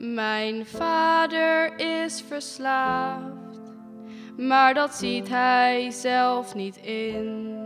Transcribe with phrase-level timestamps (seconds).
[0.00, 3.60] Mijn vader is verslaafd,
[4.36, 7.56] maar dat ziet hij zelf niet in.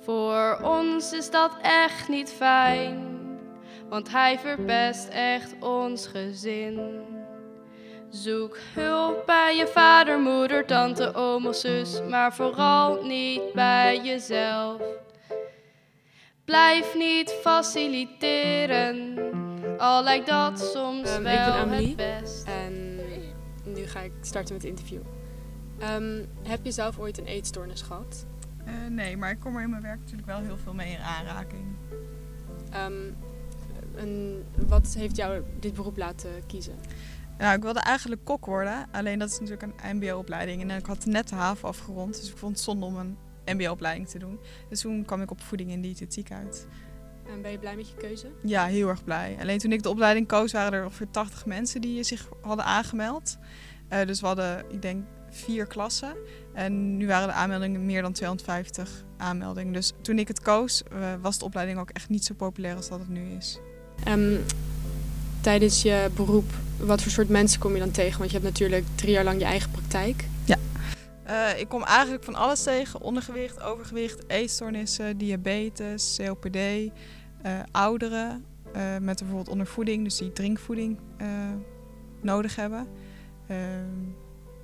[0.00, 3.18] Voor ons is dat echt niet fijn,
[3.88, 7.02] want hij verpest echt ons gezin.
[8.10, 14.82] Zoek hulp bij je vader, moeder, tante, oom of zus, maar vooral niet bij jezelf.
[16.44, 19.14] Blijf niet faciliteren,
[19.78, 21.86] al lijkt dat soms Ehm, ik ben wel Amelie.
[21.88, 22.44] het best.
[22.46, 22.96] En
[23.64, 25.00] nu ga ik starten met het interview.
[25.78, 28.26] Ehm, heb je zelf ooit een eetstoornis gehad?
[28.64, 30.98] Eh, nee, maar ik kom er in mijn werk natuurlijk wel heel veel mee in
[31.00, 31.64] aanraking.
[32.70, 32.92] Ehm,
[33.96, 36.74] en wat heeft jou dit beroep laten kiezen?
[37.38, 40.62] Nou, ik wilde eigenlijk kok worden, alleen dat is natuurlijk een mbo-opleiding.
[40.62, 43.16] En ik had net de haven afgerond, dus ik vond het zonde om een
[43.56, 44.38] mbo-opleiding te doen.
[44.68, 46.66] Dus toen kwam ik op voeding en diëtetiek uit.
[47.34, 48.26] En ben je blij met je keuze?
[48.42, 49.36] Ja, heel erg blij.
[49.40, 53.36] Alleen toen ik de opleiding koos, waren er ongeveer 80 mensen die zich hadden aangemeld.
[53.88, 56.14] Eh, dus we hadden, ik denk, vier klassen.
[56.52, 59.72] En nu waren de aanmeldingen meer dan 250 aanmeldingen.
[59.72, 62.88] Dus toen ik het koos, eh, was de opleiding ook echt niet zo populair als
[62.88, 63.58] dat het nu is.
[64.04, 64.36] Ehm,
[65.40, 68.18] tijdens je beroep, wat voor soort mensen kom je dan tegen?
[68.18, 70.24] Want je hebt natuurlijk drie jaar lang je eigen praktijk.
[71.24, 73.00] Eh, ik kom eigenlijk van alles tegen.
[73.00, 76.58] Ondergewicht, overgewicht, eetstoornissen, diabetes, COPD,
[77.70, 81.28] ouderen eh, met bijvoorbeeld ondervoeding, dus die drinkvoeding eh,
[82.20, 82.86] nodig hebben.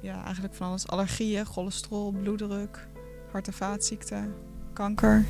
[0.03, 0.89] Ja, eigenlijk van alles.
[0.89, 2.87] Allergieën, cholesterol, bloeddruk,
[3.31, 4.35] hart- en vaatziekten,
[4.73, 5.25] kanker.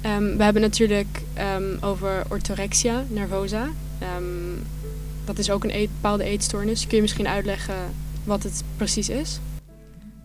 [0.00, 3.68] Ehm, we hebben natuurlijk ehm, over orthorexia nervosa.
[3.98, 4.24] Ehm,
[5.24, 6.86] dat is ook een eet- bepaalde eetstoornis.
[6.86, 9.40] Kun je misschien uitleggen wat het precies is?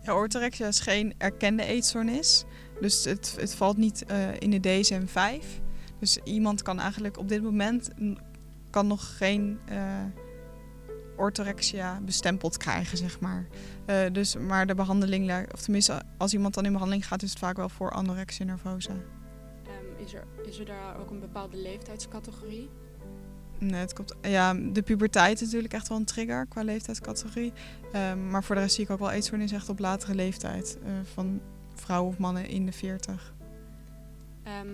[0.02, 2.44] Ja, orthorexia is geen erkende eetstoornis.
[2.80, 5.60] Dus het, het valt niet eh, in de DSM-5.
[5.98, 7.90] Dus iemand kan eigenlijk op dit moment
[8.70, 10.04] kan nog geen eh,
[11.16, 13.46] orthorexia bestempeld krijgen, zeg maar.
[13.84, 17.38] Eh, dus, maar de behandeling, of tenminste als iemand dan in behandeling gaat, is het
[17.38, 18.92] vaak wel voor anorexia nervosa.
[18.92, 22.70] Ehm, is, er, is er daar ook een bepaalde leeftijdscategorie?
[23.58, 27.52] Nee, het komt, ja, de puberteit is natuurlijk echt wel een trigger qua leeftijdscategorie.
[27.92, 30.78] Ehm, maar voor de rest zie ik ook wel eetstoornis echt op latere leeftijd.
[30.84, 31.40] eh, van
[31.74, 33.34] vrouwen of mannen in de 40.
[34.42, 34.66] Ehm,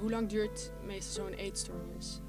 [0.00, 2.20] hoe lang duurt meestal zo'n eetstoornis?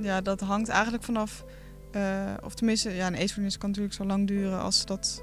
[0.00, 1.44] Ja, dat hangt eigenlijk vanaf.
[1.90, 5.22] eh, of tenminste, ja, een eetstoornis kan natuurlijk zo lang duren als dat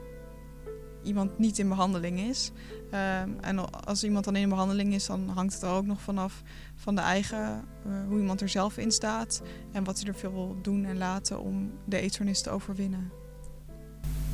[1.03, 2.51] iemand niet in behandeling is.
[2.91, 6.41] Ehm, en als iemand dan in behandeling is, dan hangt het er ook nog vanaf
[6.75, 9.41] van de eigen, eh, hoe iemand er zelf in staat.
[9.71, 13.11] En wat hij er veel wil doen en laten om de eetstoornis te overwinnen.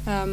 [0.05, 0.29] Ehm,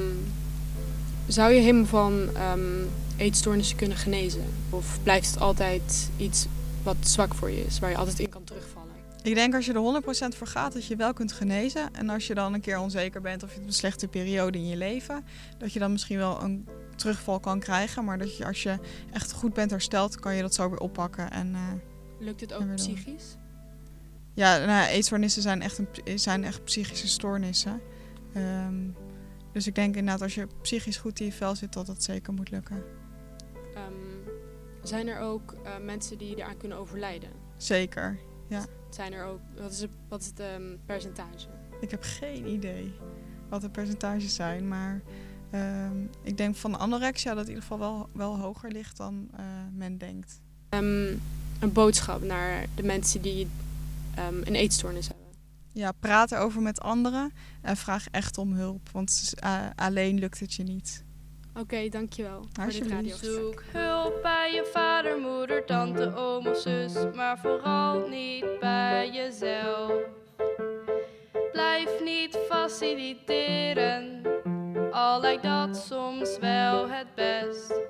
[1.26, 2.84] zou je helemaal van ehm,
[3.16, 4.44] eetstoornissen kunnen genezen?
[4.70, 6.46] Of blijft het altijd iets
[6.86, 8.94] wat zwak voor je is, waar je altijd in kan terugvallen?
[9.22, 10.02] Ik denk als je er
[10.32, 11.94] 100% voor gaat, dat je wel kunt genezen.
[11.94, 14.66] En als je dan een keer onzeker bent of je hebt een slechte periode in
[14.66, 15.24] je leven,
[15.58, 18.04] dat je dan misschien wel een terugval kan krijgen.
[18.04, 18.78] Maar dat je als je
[19.12, 21.30] echt goed bent hersteld, kan je dat zo weer oppakken.
[21.30, 21.60] En eh,
[22.18, 23.36] Lukt het ook psychisch?
[24.34, 27.80] ja, nou, eetstoornissen zijn echt, een, zijn echt psychische stoornissen.
[28.32, 28.88] Ehm,
[29.52, 32.32] dus ik denk inderdaad, als je psychisch goed in je vel zit, dat dat zeker
[32.32, 32.82] moet lukken.
[33.74, 34.15] Ehm,
[34.88, 37.30] zijn er ook eh, mensen die eraan kunnen overlijden?
[37.56, 38.18] Zeker.
[38.90, 41.48] Zijn er ook, wat is het, wat is het ehm, percentage?
[41.80, 42.92] Ik heb geen idee
[43.48, 45.02] wat de percentages zijn, maar
[45.50, 49.28] ehm, ik denk van anorexia dat het in ieder geval wel, wel hoger ligt dan
[49.36, 50.40] eh, men denkt.
[50.68, 51.14] Ehm,
[51.60, 53.48] een boodschap naar de mensen die
[54.44, 55.26] een eetstoornis hebben.
[55.72, 57.32] Ja, praat erover met anderen
[57.62, 61.04] en vraag echt om hulp, want eh, alleen lukt het je niet.
[61.58, 62.94] Oké, dankjewel voor dit Alsjeblieft.
[62.94, 63.32] radiogesprek.
[63.32, 69.92] Zoek hulp bij je vader, moeder, tante, oom of zus, maar vooral niet bij jezelf.
[71.52, 74.22] Blijf niet faciliteren,
[74.90, 77.80] al lijkt dat soms wel het best.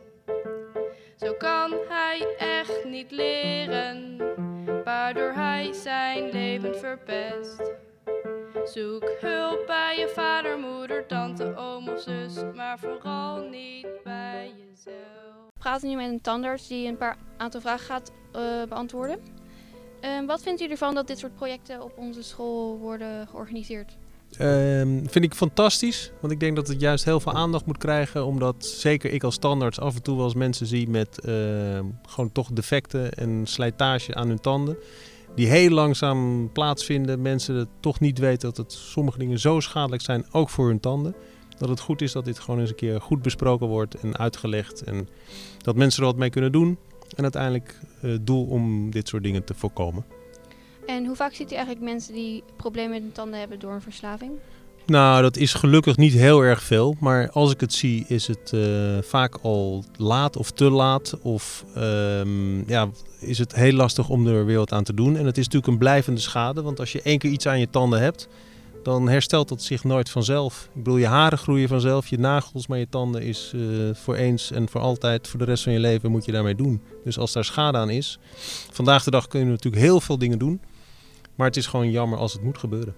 [1.17, 4.17] Zo kan hij echt niet leren,
[4.85, 7.62] waardoor hij zijn leven verpest.
[8.76, 15.46] Zoek hulp bij je vader, moeder, tante, oom of zus, maar vooral niet bij jezelf.
[15.46, 19.19] We praten nu met een tandarts die een paar aantal vragen gaat eh, beantwoorden.
[20.00, 23.96] Ehm, wat vindt u ervan dat dit soort projecten op onze school worden georganiseerd?
[24.38, 28.26] Ehm, vind ik fantastisch, want ik denk dat het juist heel veel aandacht moet krijgen.
[28.26, 32.32] Omdat zeker ik als standaard af en toe wel eens mensen zie met ehm, gewoon
[32.32, 34.76] toch defecten en slijtage aan hun tanden.
[35.37, 37.23] Die heel langzaam plaatsvinden.
[37.23, 40.81] Mensen het toch niet weten dat het sommige dingen zo schadelijk zijn, ook voor hun
[40.81, 41.15] tanden.
[41.59, 44.83] Dat het goed is dat dit gewoon eens een keer goed besproken wordt en uitgelegd.
[44.83, 45.09] En
[45.59, 46.79] dat mensen er wat mee kunnen doen.
[47.17, 50.05] En uiteindelijk eh, het doel om dit soort dingen te voorkomen.
[50.87, 53.83] En hoe vaak ziet u eigenlijk mensen die problemen met hun tanden hebben door een
[53.83, 54.33] verslaving?
[54.87, 56.97] Nou, dat is gelukkig niet heel erg veel.
[57.00, 58.61] Maar als ik het zie, is het eh,
[59.03, 61.19] vaak al laat of te laat.
[61.23, 62.88] Of ehm, ja,
[63.21, 65.17] is het heel lastig om er weer wat aan te doen.
[65.17, 66.62] En het is natuurlijk een blijvende schade.
[66.62, 68.29] Want als je één keer iets aan je tanden hebt,
[68.83, 70.69] dan herstelt dat zich nooit vanzelf.
[70.75, 73.61] Ik bedoel, je haren groeien vanzelf, je nagels, maar je tanden is eh,
[73.93, 76.83] voor eens en voor altijd, voor de rest van je leven moet je daarmee doen.
[77.05, 78.19] Dus als daar schade aan is,
[78.71, 80.61] vandaag de dag kun je natuurlijk heel veel dingen doen.
[81.35, 82.94] Maar het is gewoon jammer als het moet gebeuren.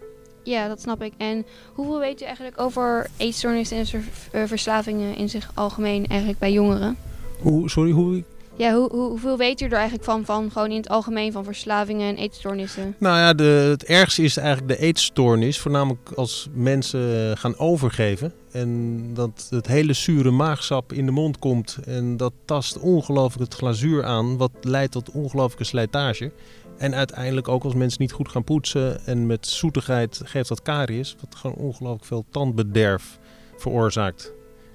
[0.48, 1.12] Ja, dat snap ik.
[1.16, 3.86] En hoeveel weet u eigenlijk over eetstoornissen en
[4.32, 6.96] eh, verslavingen in zich algemeen eigenlijk bij jongeren?
[7.40, 8.22] Hoe, sorry, hoe?
[8.56, 11.44] Ja, hoe, hoe- hoeveel weet u er eigenlijk van, van gewoon in het algemeen van
[11.44, 12.94] verslavingen en eetstoornissen?
[12.98, 15.58] Nou ja, de, het ergste is eigenlijk de eetstoornis.
[15.58, 18.32] Voornamelijk als mensen eh, gaan overgeven.
[18.52, 21.78] En dat het hele zure maagsap in de mond komt.
[21.86, 24.36] En dat tast ongelooflijk het glazuur aan.
[24.36, 26.30] Wat leidt tot ongelooflijke slijtage.
[26.78, 29.06] En uiteindelijk ook als mensen niet goed gaan poetsen.
[29.06, 31.16] En met zoetigheid geeft dat karies.
[31.20, 33.18] Wat gewoon ongelooflijk veel tandbederf
[33.56, 34.32] veroorzaakt.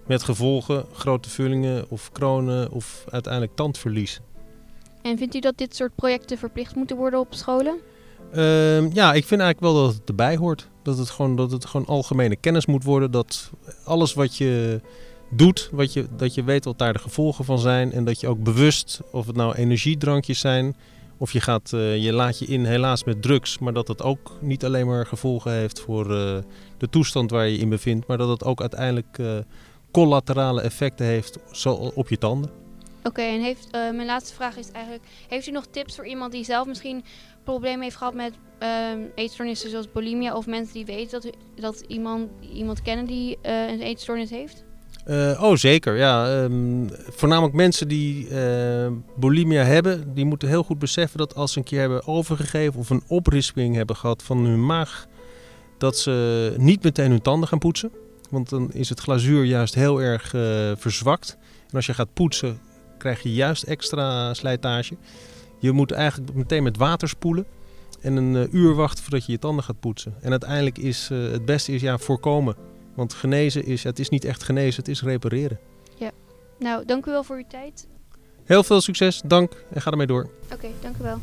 [0.08, 4.20] Met gevolgen, grote vullingen of kronen of uiteindelijk tandverlies.
[5.02, 7.78] En vindt u dat dit soort projecten verplicht moeten worden op scholen?
[8.32, 10.68] Ehm, ja, ik vind eigenlijk wel dat het erbij hoort.
[10.84, 13.12] Dat het, gewoon, dat het gewoon algemene kennis moet worden.
[13.12, 13.52] Dat
[13.84, 14.82] alles wat je
[15.30, 17.92] doet, wat je, dat je weet wat daar de gevolgen van zijn.
[17.92, 20.76] En dat je ook bewust, of het nou energiedrankjes zijn...
[21.18, 23.60] of je, gaat, eh, je laat je in helaas met drugs...
[23.60, 26.38] maar dat het ook niet alleen maar gevolgen heeft voor eh,
[26.78, 28.08] de toestand waar je in bevindt...
[28.08, 29.38] maar dat het ook uiteindelijk eh,
[29.92, 32.52] collaterale effecten heeft zo op je tanden.
[33.04, 35.04] Oké, en heeft, mijn laatste vraag is eigenlijk...
[35.28, 37.04] Heeft u nog tips voor iemand die zelf misschien
[37.44, 40.36] problemen heeft gehad met ehm, eetstoornissen zoals bulimia...
[40.36, 44.64] of mensen die weten dat, dat iemand, iemand kennen die een eetstoornis heeft?
[45.06, 45.98] Eh, oh, zeker.
[45.98, 51.52] Ja, Ehm, voornamelijk mensen die eh, bulimia hebben, die moeten heel goed beseffen dat als
[51.52, 55.08] ze een keer hebben overgegeven of een oprisping hebben gehad van hun maag,
[55.78, 57.92] dat ze niet meteen hun tanden gaan poetsen.
[58.30, 61.38] Want dan is het glazuur juist heel erg eh, verzwakt.
[61.70, 62.60] En als je gaat poetsen,
[62.98, 64.98] krijg je juist extra slijtage.
[65.60, 67.46] Je moet eigenlijk meteen met water spoelen.
[68.02, 70.14] En een uur wachten voordat je je tanden gaat poetsen.
[70.22, 72.56] En uiteindelijk is het beste is ja, voorkomen.
[72.96, 75.60] Want genezen is, het is niet echt genezen, het is repareren.
[76.60, 77.88] Nou, dank u wel voor uw tijd.
[78.44, 80.30] Heel veel succes, dank en ga ermee door.
[80.54, 81.20] Oké, dank u wel.